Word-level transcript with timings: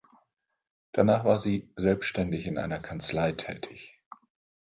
Danach 0.93 1.25
war 1.25 1.37
sie 1.37 1.69
selbständig 1.75 2.47
in 2.47 2.57
einer 2.57 2.79
Kanzlei 2.79 3.33
tätig. 3.33 4.01